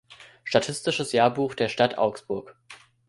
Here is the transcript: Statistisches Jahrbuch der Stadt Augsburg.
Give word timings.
Statistisches 0.43 1.11
Jahrbuch 1.11 1.53
der 1.53 1.67
Stadt 1.69 1.99
Augsburg. 1.99 2.55